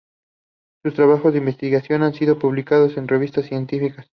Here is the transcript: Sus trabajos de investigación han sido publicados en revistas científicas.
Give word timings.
Sus 0.83 0.95
trabajos 0.95 1.31
de 1.31 1.37
investigación 1.37 2.01
han 2.01 2.15
sido 2.15 2.39
publicados 2.39 2.97
en 2.97 3.07
revistas 3.07 3.45
científicas. 3.45 4.07